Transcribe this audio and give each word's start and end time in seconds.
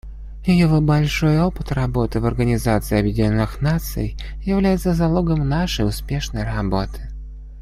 Его 0.47 0.81
большой 0.81 1.39
опыт 1.39 1.71
работы 1.71 2.19
в 2.21 2.25
Организации 2.25 2.97
Объединенных 2.97 3.61
Наций 3.61 4.17
является 4.43 4.95
залогом 4.95 5.47
нашей 5.47 5.85
успешной 5.87 6.41
работы. 6.41 7.03